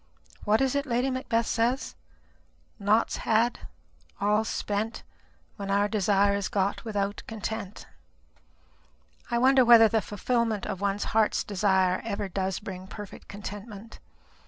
What 0.45 0.61
is 0.61 0.73
it 0.73 0.87
Lady 0.87 1.11
Macbeth 1.11 1.45
says? 1.45 1.93
'Naught's 2.79 3.17
had, 3.17 3.67
all's 4.19 4.49
spent, 4.49 5.03
when 5.57 5.69
our 5.69 5.87
desire 5.87 6.33
is 6.33 6.47
got 6.47 6.83
without 6.83 7.21
content.' 7.27 7.85
I 9.29 9.37
wonder 9.37 9.63
whether 9.63 9.87
the 9.87 10.01
fulfilment 10.01 10.65
of 10.65 10.81
one's 10.81 11.03
heart's 11.13 11.43
desire 11.43 12.01
ever 12.03 12.27
does 12.27 12.57
bring 12.57 12.87
perfect 12.87 13.27
contentment? 13.27 13.99